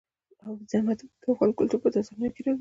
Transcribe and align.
اوبزین 0.45 0.81
معدنونه 0.87 1.17
د 1.21 1.25
افغان 1.31 1.51
کلتور 1.59 1.79
په 1.81 1.89
داستانونو 1.93 2.33
کې 2.35 2.41
راځي. 2.45 2.59